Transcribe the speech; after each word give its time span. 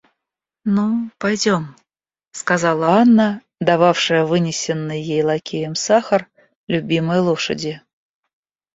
Ну, 0.65 1.11
пойдем,— 1.19 1.75
сказала 2.39 2.87
Анна, 3.01 3.43
дававшая 3.59 4.25
вынесенный 4.25 4.99
ей 4.99 5.21
лакеем 5.21 5.75
сахар 5.75 6.27
любимой 6.67 7.19
лошади. 7.19 7.83